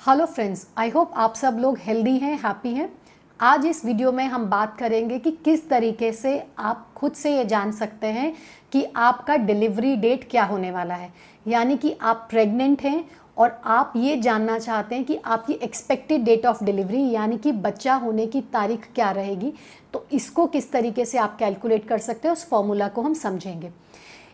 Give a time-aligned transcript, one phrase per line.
[0.00, 2.88] Hello friends I hope आप सब लोग हेल्दी हैं हैप्पी हैं।
[3.40, 7.44] आज इस वीडियो में हम बात करेंगे कि किस तरीके से आप खुद से ये
[7.44, 8.32] जान सकते हैं
[8.72, 11.12] कि आपका डिलीवरी डेट क्या होने वाला है।
[11.46, 13.04] यानी कि आप प्रेग्नेंट हैं
[13.38, 17.94] और आप ये जानना चाहते हैं कि आपकी एक्सपेक्टेड डेट ऑफ़ डिलीवरी यानी कि बच्चा
[17.96, 19.52] होने की तारीख क्या रहेगी।
[19.92, 23.70] तो इसको किस तरीके से आप कैलकुलेट कर सकते हैं, उस फॉर्मूला को हम समझेंगे।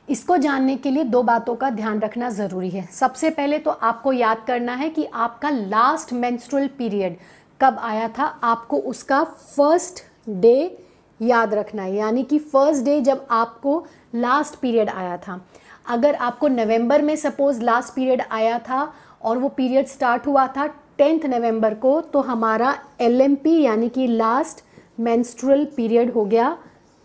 [0.09, 4.13] इसको जानने के लिए दो बातों का ध्यान रखना ज़रूरी है। सबसे पहले तो आपको
[4.13, 7.17] याद करना है कि आपका लास्ट मेंस्ट्रुअल पीरियड
[7.61, 10.79] कब आया था, आपको उसका फ़र्स्ट डे
[11.21, 13.85] याद रखना है। यानी कि फ़र्स्ट डे जब आपको
[14.15, 15.41] लास्ट पीरियड आया था।
[15.89, 18.93] अगर आपको नवंबर में सपोज़ लास्ट पीरियड आया था
[19.23, 20.67] और वो पीरियड स्टार्ट हुआ था
[20.99, 24.65] टेंथ नवंबर को तो हमारा एलएमपी यानी कि लास्ट
[25.01, 26.57] मेंस्ट्रुअल पीरियड हो गया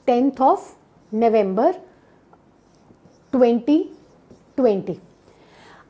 [0.07, 0.73] tenth of
[1.12, 1.76] November.
[3.34, 3.77] Twenty
[4.58, 4.98] twenty.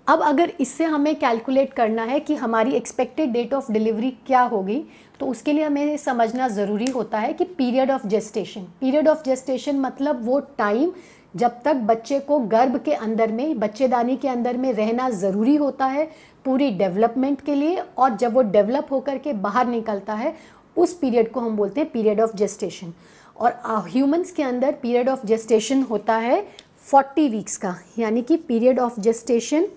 [0.07, 4.83] अब अगर इससे हमें कैलकुलेट करना है कि हमारी एक्सपेक्टेड डेट ऑफ़ डिलीवरी क्या होगी
[5.19, 9.79] तो उसके लिए हमें समझना ज़रूरी होता है कि period of gestation period of gestation
[9.79, 10.91] मतलब वो टाइम
[11.33, 15.85] जब तक बच्चे को गर्भ के अंदर में, बच्चेदानी के अंदर में रहना ज़रूरी होता
[15.85, 16.05] है
[16.45, 20.33] पूरी डेवलपमेंट के लिए और जब वो डेवलप होकर के बाहर निकलता है,
[20.77, 22.93] उस पीरियड को हम बोलते हैं पीरियड ऑफ़ जेस्टेशन
[23.37, 26.43] और ह्यूमंस के अंदर पीरियड ऑफ़ जेस्टेशन होता है
[26.91, 29.67] फोर्टी वीक्स का, यानी कि period of gestation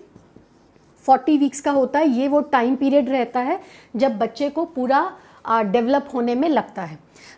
[1.03, 3.59] forty weeks का होता है, ये वो टाइम पीरियड रहता है
[3.95, 5.11] जब बच्चे को पूरा
[5.47, 6.97] डेवलप होने में लगता है।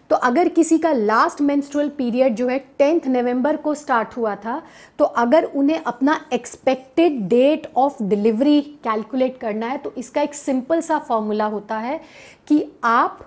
[0.09, 4.61] तो अगर किसी का लास्ट मेंस्ट्रुअल पीरियड जो है टेंथ नवंबर को स्टार्ट हुआ था
[5.00, 10.81] तो अगर उन्हें अपना expected date of delivery calculate करना है तो इसका एक सिंपल
[10.81, 12.00] सा फॉर्मूला होता है
[12.48, 13.20] कि आप,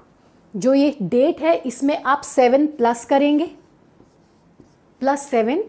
[0.55, 3.51] जो ये डेट है, इसमें आप सेवन प्लस करेंगे।
[5.03, 5.62] प्लस सेवन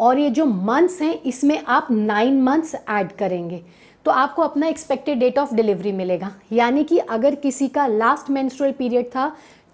[0.00, 3.62] और ये जो मंथ्स हैं, इसमें आप नाइन मंथ्स ऐड करेंगे।
[4.06, 8.72] तो आपको अपना एक्सपेक्टेड डेट ऑफ़ डिलीवरी मिलेगा। यानी कि अगर किसी का लास्ट मेंस्ट्रुअल
[8.72, 9.32] पीरियड था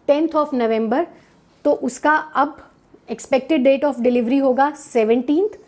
[0.08, 1.06] टेंथ ऑफ़ नवंबर
[1.64, 2.56] तो उसका अब
[3.10, 5.58] एक्सपेक्टेड डेट ऑफ़ डिलीवरी होगा सेवनटीन्थ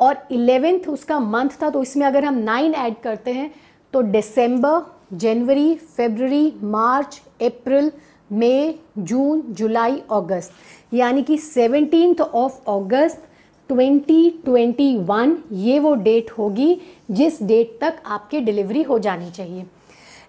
[0.00, 3.50] और इलेवेंथ उसका मंथ था तो इसमें अगर हम नाइन ऐड करते हैं
[3.94, 7.90] तो दिसंबर जनवरी फेबररी मार्च अप्रैल
[8.30, 13.28] मई जून जुलाई अगस्त यानी कि सेवनटीन्थ ऑफ़ अगस्त
[13.70, 16.76] 2021 ये वो डेट होगी
[17.10, 19.64] जिस डेट तक आपकी डिलीवरी हो जानी चाहिए।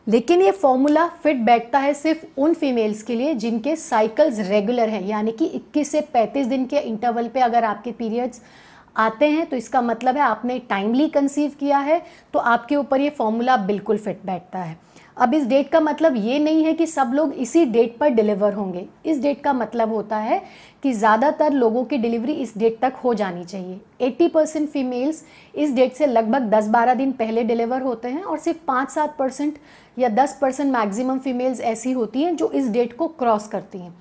[0.07, 5.05] लेकिन ये फॉर्मूला फिट बैठता है सिर्फ़ उन फीमेल्स के लिए जिनके साइकिल्स रेगुलर हैं,
[5.07, 8.41] यानी कि 21 से 35 दिन के इंटरवल पे अगर आपके पीरियड्स
[8.97, 12.01] आते हैं तो इसका मतलब है आपने टाइमली कंसीव किया है
[12.33, 14.77] तो आपके ऊपर ये फॉर्मूला बिल्कुल फिट बैठता है।
[15.17, 18.53] अब इस डेट का मतलब ये नहीं है कि सब लोग इसी डेट पर डिलीवर
[18.53, 20.41] होंगे। इस डेट का मतलब होता है
[20.83, 25.23] कि ज़्यादातर लोगों की डिलीवरी इस डेट तक हो जानी चाहिए। 80 परसेंट फीमेल्स
[25.55, 29.57] इस डेट से लगभग 10-12 दिन पहले डिलीवर होते हैं और सिर्फ़ 5-7 परसेंट
[29.97, 33.93] या 10 परसेंट मैक्सिमम फीमेल्स ऐसी होती हैं जो इस डेट को क्रॉस करती हैं।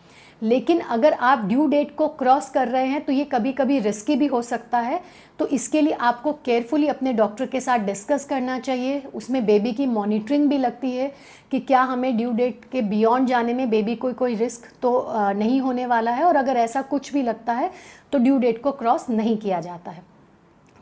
[0.43, 4.17] लेकिन अगर आप ड्यू डेट को क्रॉस कर रहे हैं तो ये कभी कभी रिस्की
[4.17, 5.01] भी हो सकता है।
[5.39, 9.87] तो इसके लिए आपको केयरफुली अपने डॉक्टर के साथ डिस्कस करना चाहिए। उसमें बेबी की
[9.89, 11.13] मॉनिटरिंग भी लगती है
[11.53, 15.61] कि क्या हमें ड्यू डेट के बियॉन्ड जाने में बेबी को कोई रिस्क तो नहीं
[15.61, 17.71] होने वाला है। और अगर ऐसा कुछ भी लगता है
[18.13, 20.11] तो ड्यू डेट को क्रॉस नहीं किया जाता है।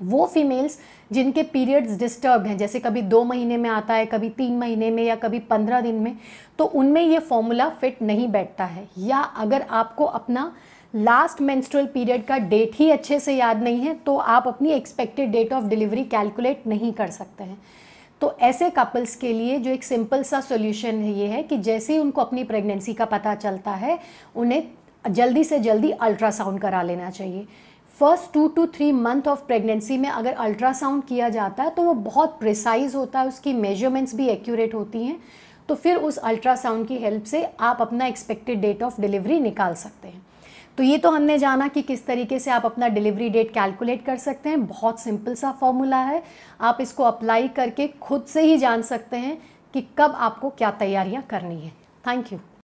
[0.03, 0.79] वो फीमेल्स
[1.11, 5.03] जिनके पीरियड्स डिस्टर्ब हैं, जैसे कभी दो महीने में आता है, कभी तीन महीने में
[5.05, 6.17] या कभी पंद्रह दिन में
[6.59, 10.53] तो उनमें ये फॉर्मूला फिट नहीं बैठता है। या अगर आपको अपना
[10.95, 15.31] लास्ट मेंस्ट्रुअल पीरियड का डेट ही अच्छे से याद नहीं है तो आप अपनी expected
[15.33, 17.59] date of delivery calculate नहीं कर सकते हैं।
[18.21, 21.93] तो ऐसे कपल्स के लिए जो एक सिंपल सा सोल्यूशन है, ये है कि जैसे
[21.93, 23.99] ही उनको अपनी प्रेगनेंसी का पता चलता है,
[24.37, 24.63] उन्हें
[25.05, 27.47] जल्दी से जल्दी अल्ट्रासाउंड करा लेना चाहिए।
[28.01, 31.93] First two two three month of pregnancy में अगर अल्ट्रासाउंड किया जाता है तो वो
[31.95, 35.21] बहुत प्रिसाइज होता है, उसकी मेजरमेंट्स भी एक्यूरेट होती हैं
[35.69, 40.09] तो फिर उस अल्ट्रासाउंड की हेल्प से आप अपना एक्सपेक्टेड डेट ऑफ़ डिलीवरी निकाल सकते
[40.09, 40.23] हैं।
[40.79, 44.17] तो ये तो हमने जाना कि किस तरीके से आप अपना डिलीवरी डेट कैलकुलेट कर
[44.19, 46.23] सकते हैं। बहुत सिंपल सा फॉर्मूला है।
[46.61, 49.37] आप इसको अप्लाई करके खुद से ही जान सकते हैं
[49.75, 51.73] कि कब आपको क्या तैयारियाँ करनी है।
[52.05, 52.39] Thank you